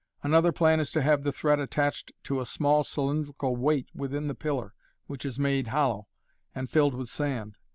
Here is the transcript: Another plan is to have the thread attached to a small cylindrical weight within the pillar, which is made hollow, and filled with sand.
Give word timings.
Another 0.23 0.51
plan 0.51 0.79
is 0.79 0.91
to 0.93 1.01
have 1.03 1.21
the 1.21 1.31
thread 1.31 1.59
attached 1.59 2.11
to 2.23 2.39
a 2.41 2.45
small 2.47 2.83
cylindrical 2.83 3.55
weight 3.55 3.87
within 3.93 4.27
the 4.27 4.33
pillar, 4.33 4.73
which 5.05 5.25
is 5.25 5.37
made 5.37 5.67
hollow, 5.67 6.07
and 6.55 6.71
filled 6.71 6.95
with 6.95 7.07
sand. 7.07 7.55